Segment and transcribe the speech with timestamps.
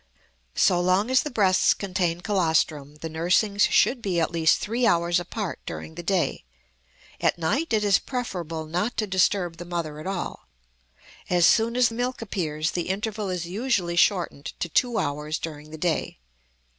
[0.55, 5.19] So long as the breasts contain colostrum the nursings should be at least three hours
[5.19, 6.43] apart during the day;
[7.19, 10.47] at night it is preferable not to disturb the mother at all.
[11.29, 15.77] As soon as milk appears the interval is usually shortened to two hours during the
[15.77, 16.17] day.